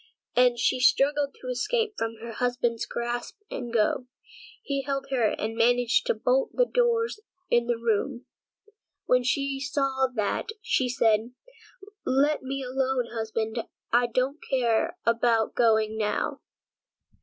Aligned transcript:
And 0.35 0.57
she 0.57 0.79
struggled 0.79 1.35
to 1.39 1.47
escape 1.49 1.93
from 1.95 2.15
her 2.23 2.31
husband's 2.31 2.87
grasp 2.87 3.37
and 3.51 3.71
go. 3.71 4.07
He 4.63 4.81
held 4.81 5.05
her 5.11 5.29
fast 5.29 5.39
and 5.39 5.55
managed 5.55 6.07
to 6.07 6.15
bolt 6.15 6.49
all 6.55 6.65
the 6.65 6.65
doors 6.65 7.19
in 7.51 7.67
the 7.67 7.77
room. 7.77 8.25
When 9.05 9.21
she 9.23 9.59
saw 9.59 10.07
that, 10.15 10.53
she 10.59 10.89
said: 10.89 11.33
"Let 12.03 12.41
me 12.41 12.63
alone, 12.63 13.09
husband, 13.13 13.63
I 13.93 14.07
don't 14.07 14.39
care 14.49 14.97
about 15.05 15.53
going 15.53 15.99
now." 15.99 16.41